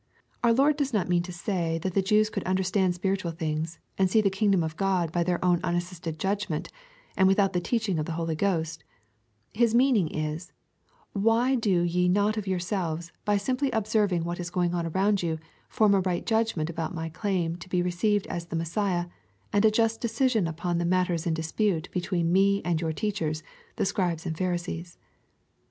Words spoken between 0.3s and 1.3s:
Our Lord does not mean